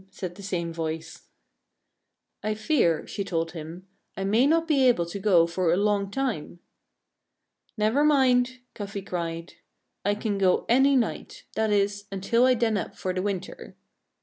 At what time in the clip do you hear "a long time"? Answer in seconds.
5.71-6.57